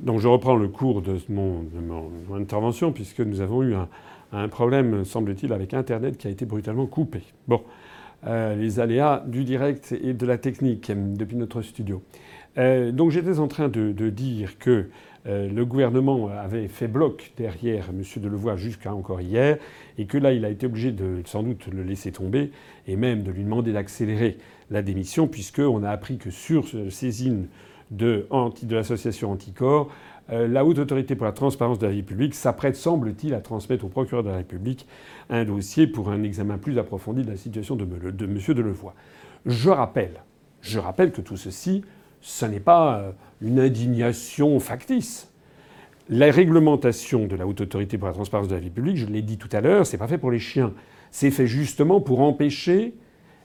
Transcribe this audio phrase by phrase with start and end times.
[0.00, 1.64] Donc je reprends le cours de mon,
[2.34, 3.74] intervention puisque nous avons eu
[4.32, 7.22] un, problème, semble-t-il, avec Internet qui a été brutalement coupé.
[7.48, 7.62] Bon,
[8.26, 12.02] euh, les aléas du direct et de la technique depuis notre studio.
[12.58, 14.86] Euh, donc j'étais en train de, dire que
[15.26, 18.02] euh, le gouvernement avait fait bloc derrière M.
[18.16, 19.58] Delevoye jusqu'à encore hier,
[19.98, 22.52] et que là, il a été obligé de sans doute le laisser tomber,
[22.86, 24.38] et même de lui demander d'accélérer
[24.70, 27.48] la démission, puisqu'on a appris que sur saisine
[27.90, 28.26] de,
[28.62, 29.90] de l'association Anticor,
[30.30, 33.84] euh, la Haute Autorité pour la transparence de la vie publique s'apprête, semble-t-il, à transmettre
[33.84, 34.86] au procureur de la République
[35.30, 38.38] un dossier pour un examen plus approfondi de la situation de, de M.
[38.48, 38.92] Delevoye.
[39.46, 40.22] Je rappelle,
[40.60, 41.82] je rappelle que tout ceci,
[42.20, 45.32] ce n'est pas euh, une indignation factice.
[46.10, 49.22] La réglementation de la Haute Autorité pour la transparence de la vie publique, je l'ai
[49.22, 50.72] dit tout à l'heure, c'est pas fait pour les chiens.
[51.10, 52.94] C'est fait justement pour empêcher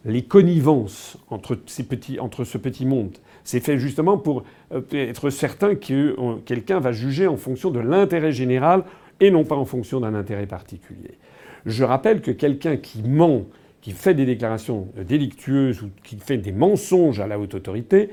[0.05, 3.17] les connivences entre, ces petits, entre ce petit monde.
[3.43, 7.79] C'est fait justement pour euh, être certain que euh, quelqu'un va juger en fonction de
[7.79, 8.83] l'intérêt général
[9.19, 11.17] et non pas en fonction d'un intérêt particulier.
[11.65, 13.45] Je rappelle que quelqu'un qui ment,
[13.81, 18.09] qui fait des déclarations délictueuses ou qui fait des mensonges à la haute autorité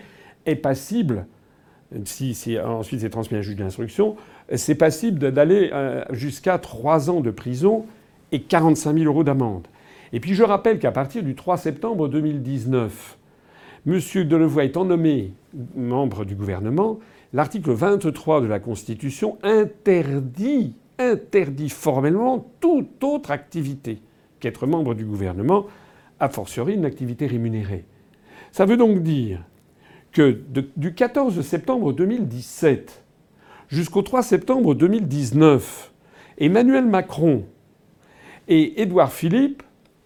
[0.47, 1.27] est passible,
[2.05, 4.17] si, ensuite c'est transmis à un juge d'instruction,
[4.55, 7.86] c'est passible d'aller euh, jusqu'à trois ans de prison
[8.33, 9.67] et 45 000 euros d'amende.
[10.12, 13.18] Et puis je rappelle qu'à partir du 3 septembre 2019,
[13.86, 13.98] M.
[14.24, 15.33] Delevoye étant nommé
[15.74, 16.98] membre du gouvernement,
[17.33, 20.74] l'article 23 de la Constitution interdit,
[21.70, 24.02] formellement toute autre activité
[24.39, 25.67] qu'être membre du gouvernement,
[26.18, 27.85] a fortiori une activité rémunérée.
[28.52, 29.42] Ça veut donc dire
[30.12, 30.41] que
[30.77, 33.05] du 14 septembre 2017
[33.68, 35.92] jusqu'au 3 septembre 2019,
[36.39, 37.45] Emmanuel Macron
[38.48, 39.62] et Édouard Philippe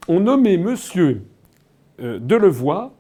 [0.09, 0.77] ont nommé M.
[2.01, 2.93] Euh, Delevoye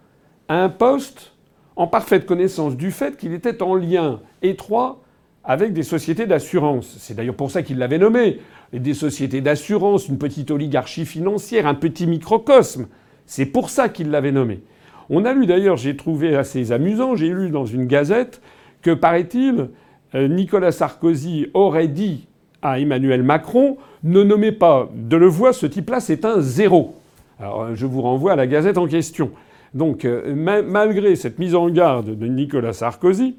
[0.48, 1.32] un poste
[1.76, 5.00] en parfaite connaissance du fait qu'il était en lien étroit
[5.44, 6.96] avec des sociétés d'assurance.
[6.98, 8.40] C'est d'ailleurs pour ça qu'il l'avait nommé.
[8.72, 12.86] Des sociétés d'assurance, une petite oligarchie financière, un petit microcosme.
[13.26, 14.62] C'est pour ça qu'il l'avait nommé.
[15.10, 18.40] On a lu d'ailleurs, j'ai trouvé assez amusant, j'ai lu dans une gazette
[18.82, 19.68] que, paraît-il,
[20.14, 22.26] euh, Nicolas Sarkozy aurait dit
[22.62, 26.94] à Emmanuel Macron ne nommez pas Delevoye, ce type-là, c'est un zéro.
[27.40, 29.30] Alors je vous renvoie à la gazette en question.
[29.74, 33.36] Donc, euh, malgré cette mise en garde de Nicolas Sarkozy,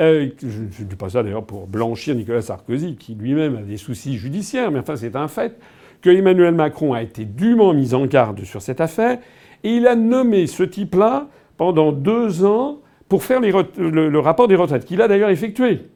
[0.00, 3.78] euh, je ne dis pas ça d'ailleurs pour blanchir Nicolas Sarkozy, qui lui-même a des
[3.78, 5.58] soucis judiciaires, mais enfin c'est un fait,
[6.02, 9.18] que Emmanuel Macron a été dûment mis en garde sur cette affaire,
[9.64, 11.26] et il a nommé ce type-là
[11.56, 12.78] pendant deux ans
[13.08, 15.86] pour faire le, rapport des retraites, qu'il a d'ailleurs effectué.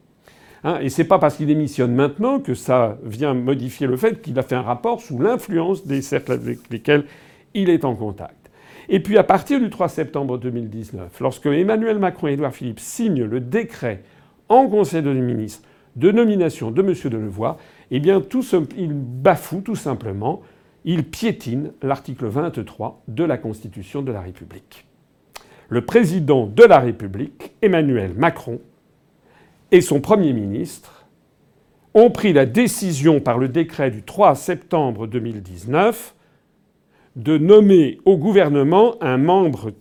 [0.63, 4.37] Hein, et c'est pas parce qu'il démissionne maintenant que ça vient modifier le fait qu'il
[4.39, 7.05] a fait un rapport sous l'influence des cercles avec lesquels
[7.53, 8.42] il est en contact.
[8.89, 13.23] Et puis à partir du 3 septembre 2019, lorsque Emmanuel Macron et Édouard Philippe signent
[13.23, 14.03] le décret
[14.49, 16.93] en Conseil des ministres de nomination de M.
[17.05, 17.55] Delevoye,
[17.91, 18.43] eh bien tout
[18.77, 20.41] il bafoue tout simplement,
[20.85, 24.85] il piétine l'article 23 de la Constitution de la République.
[25.69, 28.59] Le président de la République, Emmanuel Macron,
[29.71, 31.05] et son Premier ministre
[31.93, 36.15] ont pris la décision par le décret du 3 septembre 2019
[37.15, 39.71] de nommer au gouvernement un membre,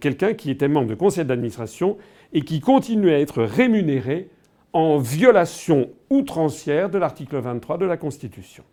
[0.00, 1.96] quelqu'un qui était membre de conseil d'administration
[2.32, 4.28] et qui continuait à être rémunéré
[4.72, 8.64] en violation outrancière de l'article 23 de la Constitution.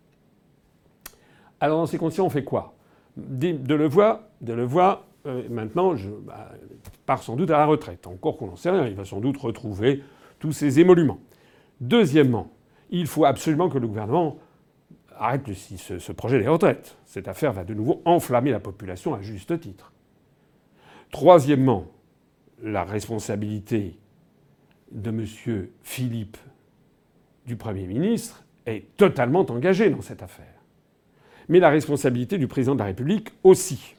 [1.60, 2.74] Alors dans ces conditions, on fait quoi?
[3.16, 5.04] De le voir, de le voir.
[5.26, 6.50] Euh, maintenant, je bah,
[7.04, 8.06] part sans doute à la retraite.
[8.06, 10.02] Encore qu'on n'en sait rien, il va sans doute retrouver
[10.38, 11.18] tous ses émoluments.
[11.80, 12.50] Deuxièmement,
[12.90, 14.38] il faut absolument que le gouvernement
[15.20, 16.96] arrête ce, projet des retraites.
[17.04, 19.92] Cette affaire va de nouveau enflammer la population à juste titre.
[21.12, 21.86] Troisièmement,
[22.62, 23.98] la responsabilité
[24.90, 25.68] de M.
[25.82, 26.38] Philippe,
[27.46, 30.46] du Premier ministre, est totalement engagée dans cette affaire.
[31.48, 33.96] Mais la responsabilité du président de la République aussi.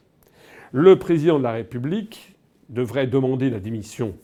[0.72, 2.34] Le président de la République
[2.68, 4.16] devrait demander la démission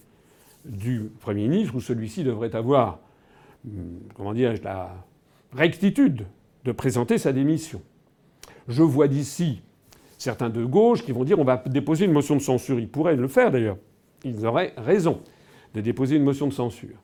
[0.64, 2.98] du Premier ministre, ou celui-ci devrait avoir,
[3.66, 5.04] hum, comment dirais-je, la
[5.52, 6.26] rectitude
[6.68, 7.80] de présenter sa démission.
[8.68, 9.62] Je vois d'ici
[10.18, 12.78] certains de gauche qui vont dire on va déposer une motion de censure.
[12.78, 13.78] Ils pourraient le faire d'ailleurs.
[14.22, 15.22] Ils auraient raison
[15.74, 16.96] de déposer une motion de censure.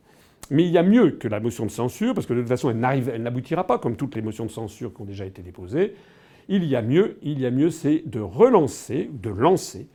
[0.50, 2.68] Mais il y a mieux que la motion de censure, parce que de toute façon
[2.68, 5.94] elle n'aboutira pas comme toutes les motions de censure qui ont déjà été déposées.
[6.48, 9.88] Il y a mieux, il y a mieux, c'est de relancer, de lancer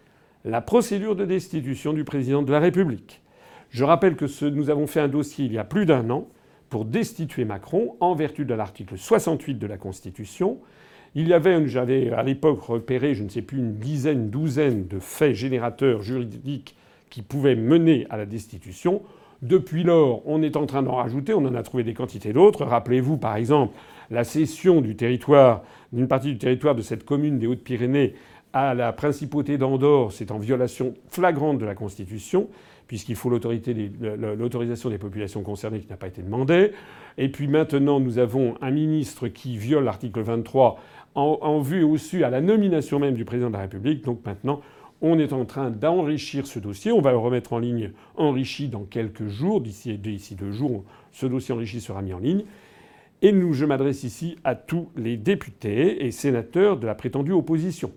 [0.46, 3.22] la procédure de destitution du président de la République.
[3.70, 6.28] Je rappelle que nous avons fait un dossier il y a plus d'un an
[6.70, 10.60] pour destituer Macron en vertu de l'article 68 de la Constitution.
[11.16, 15.00] Il y avait, j'avais à l'époque repéré, je ne sais plus, une dizaine, douzaine de
[15.00, 16.76] faits générateurs juridiques
[17.10, 19.02] qui pouvaient mener à la destitution.
[19.42, 22.66] Depuis lors, on est en train d'en rajouter, on en a trouvé des quantités d'autres.
[22.66, 23.74] Rappelez-vous, par exemple,
[24.12, 25.64] la cession du territoire,
[25.94, 28.14] d'une partie du territoire de cette commune des Hautes-Pyrénées
[28.54, 32.50] à la principauté d'Andorre, c'est en violation flagrante de la Constitution,
[32.90, 36.72] puisqu'il faut l'autorisation des populations concernées qui n'a pas été demandée.
[37.20, 40.80] Et puis maintenant, nous avons un ministre qui viole l'article 23
[41.14, 44.04] en, en vue au-dessus à la nomination même du président de la République.
[44.04, 44.62] Donc maintenant,
[45.02, 46.92] on est en train d'enrichir ce dossier.
[46.92, 49.62] On va le remettre en ligne enrichi dans quelques jours.
[49.62, 49.96] D'ici
[50.36, 52.44] deux jours, ce dossier enrichi sera mis en ligne.
[53.22, 57.92] Et nous, je m'adresse ici à tous les députés et sénateurs de la prétendue opposition.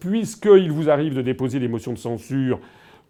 [0.00, 2.60] Puisqu'il vous arrive de déposer des motions de censure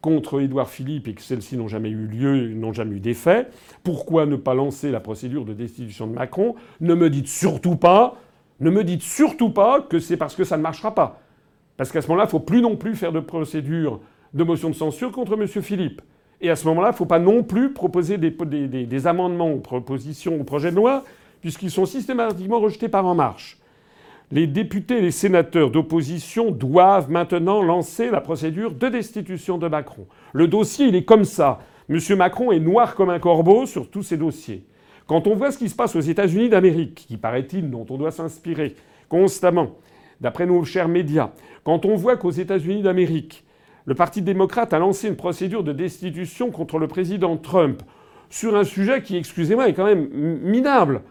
[0.03, 3.49] contre Édouard Philippe et que celles-ci n'ont jamais eu lieu, n'ont jamais eu d'effet,
[3.85, 6.57] pourquoi ne pas lancer la procédure de destitution de Macron?
[6.81, 8.17] Ne me dites surtout pas,
[8.61, 11.21] ne me dites surtout pas que c'est parce que ça ne marchera pas.
[11.77, 14.01] Parce qu'à ce moment-là, il ne faut plus non plus faire de procédure
[14.35, 15.47] de motion de censure contre M.
[15.47, 16.03] Philippe.
[16.41, 19.61] Et à ce moment-là, il ne faut pas non plus proposer des, des amendements aux
[19.61, 21.05] propositions au projet de loi,
[21.41, 23.62] puisqu'ils sont systématiquement rejetés par En Marche
[24.33, 30.07] les députés et les sénateurs d'opposition doivent maintenant lancer la procédure de destitution de Macron.
[30.33, 31.61] Le dossier, il est comme ça.
[31.91, 31.99] M.
[32.17, 34.65] Macron est noir comme un corbeau sur tous ces dossiers.
[35.07, 38.11] Quand on voit ce qui se passe aux États-Unis d'Amérique, qui paraît-il, dont on doit
[38.11, 38.75] s'inspirer
[39.11, 39.77] constamment,
[40.23, 41.33] d'après nos chers médias,
[41.63, 43.45] quand on voit qu'aux États-Unis d'Amérique,
[43.85, 47.83] le Parti démocrate a lancé une procédure de destitution contre le président Trump
[48.31, 51.03] sur un sujet qui, excusez-moi, est quand même minable.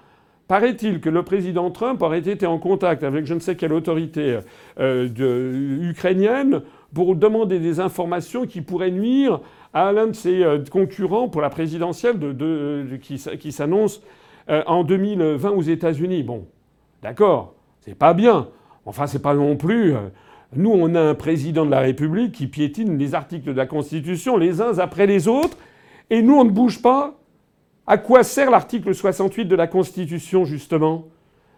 [0.52, 4.40] Paraît-il que le président Trump aurait été en contact avec je ne sais quelle autorité
[4.82, 6.64] euh, ukrainienne
[6.94, 9.40] pour demander des informations qui pourraient nuire
[9.74, 12.18] à l'un de ses euh, concurrents pour la présidentielle
[13.02, 14.04] qui, s'annonce
[14.50, 16.22] euh, en 2020 aux États-Unis.
[16.24, 16.46] Bon,
[17.02, 18.50] d'accord, c'est pas bien.
[18.86, 19.94] Enfin, c'est pas non plus.
[20.54, 24.36] Nous, on a un président de la République qui piétine les articles de la Constitution
[24.36, 25.56] les uns après les autres,
[26.10, 27.21] et nous, on ne bouge pas
[27.88, 31.08] à quoi sert l'article 68 de la Constitution, justement?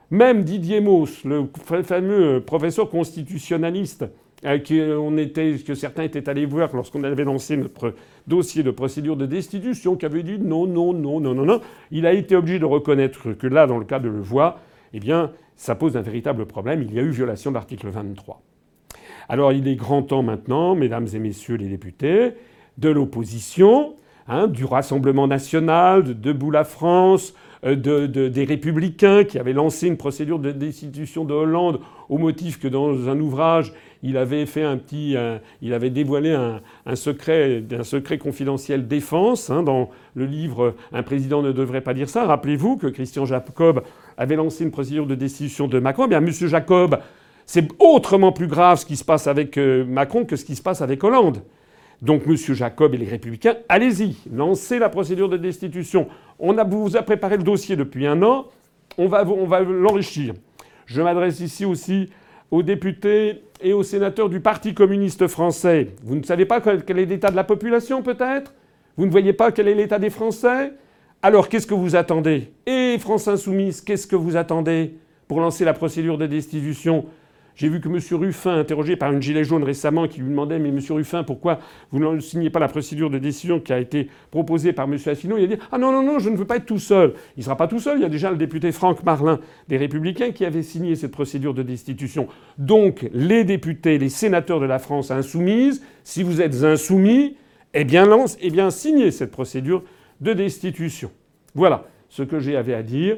[0.10, 1.50] Même Didier Mauss, le
[1.84, 4.06] fameux professeur constitutionnaliste,
[4.46, 7.96] euh, que certains étaient allés voir lorsqu'on avait lancé notre
[8.28, 11.62] dossier de procédure de destitution, qui avait dit non, non, non, non, non, non.
[11.92, 14.60] Il a été obligé de reconnaître que là, dans le cas de Levoix,
[14.94, 16.84] eh bien, ça pose un véritable problème.
[16.84, 18.42] Il y a eu violation de l'article 23.
[19.30, 22.34] Alors, il est grand temps maintenant, mesdames et messieurs les députés,
[22.78, 23.96] de l'opposition,
[24.28, 27.34] Hein, du Rassemblement national, de Debout la France,
[27.66, 27.75] euh,
[28.08, 31.80] des Républicains qui avaient lancé une procédure de destitution de Hollande
[32.10, 35.16] au motif que dans un ouvrage, il avait fait un petit,
[35.62, 41.42] il avait dévoilé un, secret, un secret confidentiel défense hein, dans le livre Un président
[41.42, 42.25] ne devrait pas dire ça.
[42.25, 43.84] Rappelez-vous que Christian Jacob
[44.18, 46.03] avait lancé une procédure de destitution de Macron.
[46.06, 47.00] Eh bien, Monsieur Jacob,
[47.46, 50.62] c'est autrement plus grave ce qui se passe avec euh, Macron que ce qui se
[50.62, 51.42] passe avec Hollande.
[52.03, 52.36] Donc, M.
[52.36, 56.07] Jacob et les Républicains, allez-y, lancez la procédure de destitution.
[56.38, 58.48] On vous a préparé le dossier depuis un an,
[58.98, 60.33] on va, on va l'enrichir.
[60.86, 62.10] Je m'adresse ici aussi
[62.51, 65.95] aux députés et aux sénateurs du Parti communiste français.
[66.03, 68.53] Vous ne savez pas quel est l'état de la population, peut-être?
[68.98, 70.74] Vous ne voyez pas quel est l'état des Français?
[71.22, 72.51] Alors, qu'est-ce que vous attendez?
[72.67, 74.98] Et France Insoumise, qu'est-ce que vous attendez
[75.29, 77.05] pour lancer la procédure de destitution?
[77.55, 78.00] J'ai vu que M.
[78.19, 80.79] Ruffin, interrogé par une gilet jaune récemment, qui lui demandait Mais M.
[80.89, 81.60] Ruffin, pourquoi
[81.91, 84.95] vous ne signez pas la procédure de décision qui a été proposée par M.
[85.05, 85.38] Asselineau?
[85.38, 87.13] Il a dit Ah non, non, non, je ne veux pas être tout seul.
[87.38, 88.00] Il ne sera pas tout seul.
[88.00, 91.53] Il y a déjà le député Franck Marlin des Républicains qui avait signé cette procédure
[91.53, 92.27] de destitution.
[92.57, 97.38] Donc, les députés, les sénateurs de la France insoumise, si vous êtes insoumis,
[97.75, 99.83] eh bien, lance, eh bien signez cette procédure
[100.22, 101.12] de destitution.
[101.55, 103.17] Voilà ce que j'ai à dire.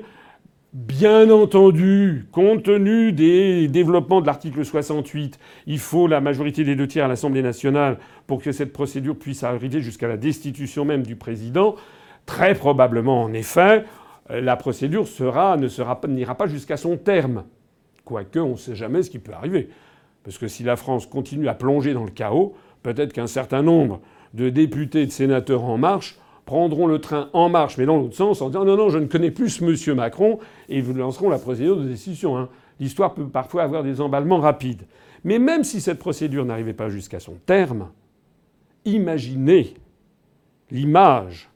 [0.76, 6.86] Bien entendu, compte tenu des développements de l'article 68, il faut la majorité des deux
[6.86, 11.16] tiers à l'Assemblée nationale pour que cette procédure puisse arriver jusqu'à la destitution même du
[11.16, 11.76] président.
[12.26, 13.86] Très probablement, en effet,
[14.30, 17.46] la procédure ne sera, n'ira pas jusqu'à son terme.
[18.04, 19.70] Quoique, on ne sait jamais ce qui peut arriver.
[20.26, 22.54] Parce que si la France continue à plonger dans le chaos,
[22.84, 24.02] peut-être qu'un certain nombre
[24.34, 28.16] de députés et de sénateurs en marche prendront le train en marche, mais dans l'autre
[28.16, 29.96] sens, en disant non, non, je ne connais plus M.
[29.96, 32.38] Macron, et vous lanceront la procédure de décision.
[32.38, 32.50] Hein.
[32.80, 34.84] L'histoire peut parfois avoir des emballements rapides.
[35.24, 37.90] Mais même si cette procédure n'arrivait pas jusqu'à son terme,
[38.86, 39.74] imaginez
[40.70, 41.50] l'image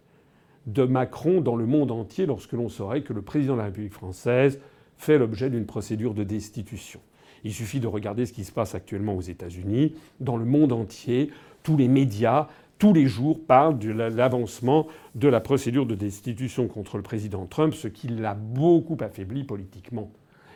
[0.65, 3.93] de Macron dans le monde entier lorsque l'on saurait que le président de la République
[3.93, 4.59] française
[4.97, 6.99] fait l'objet d'une procédure de destitution.
[7.43, 11.31] Il suffit de regarder ce qui se passe actuellement aux États-Unis, dans le monde entier,
[11.63, 12.47] tous les médias
[12.79, 17.73] tous les jours parle de l'avancement de la procédure de destitution contre le président Trump,
[17.73, 20.09] ce qui l'a beaucoup affaibli politiquement.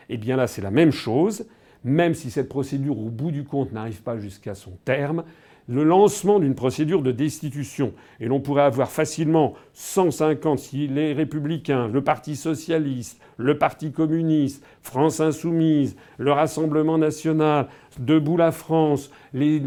[0.09, 1.45] Eh bien là, c'est la même chose.
[1.83, 5.25] Même si cette procédure, au bout du compte, n'arrive pas jusqu'à son terme,
[5.67, 7.93] le lancement d'une procédure de destitution.
[8.19, 14.63] Et l'on pourrait avoir facilement 150 si les républicains, le Parti socialiste, le Parti communiste,
[14.81, 17.67] France insoumise, le Rassemblement national,
[17.99, 19.57] Debout la France, les,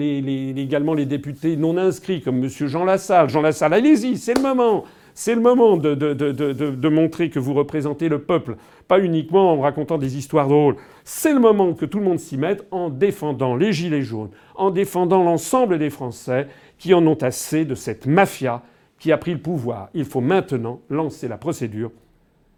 [0.56, 2.48] également les députés non inscrits comme M.
[2.48, 3.28] Jean Lassalle.
[3.28, 4.84] Jean Lassalle, allez-y, c'est le moment.
[5.18, 9.96] C'est le moment de, de, montrer que vous représentez le peuple, pas uniquement en racontant
[9.96, 10.76] des histoires drôles.
[11.04, 14.70] C'est le moment que tout le monde s'y mette en défendant les Gilets jaunes, en
[14.70, 18.62] défendant l'ensemble des Français qui en ont assez de cette mafia
[18.98, 19.88] qui a pris le pouvoir.
[19.94, 21.92] Il faut maintenant lancer la procédure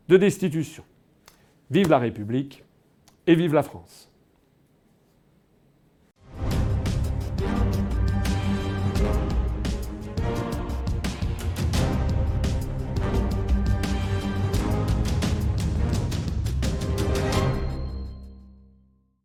[0.09, 0.83] de destitution.
[1.71, 2.65] Vive la République
[3.29, 4.11] et vive la France.